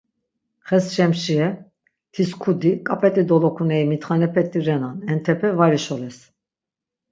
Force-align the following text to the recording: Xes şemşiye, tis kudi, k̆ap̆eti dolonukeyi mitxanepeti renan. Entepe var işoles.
Xes 0.67 0.85
şemşiye, 0.95 1.47
tis 2.13 2.31
kudi, 2.41 2.71
k̆ap̆eti 2.87 3.23
dolonukeyi 3.29 3.85
mitxanepeti 3.91 4.59
renan. 4.67 4.97
Entepe 5.11 5.49
var 5.57 5.71
işoles. 5.79 6.17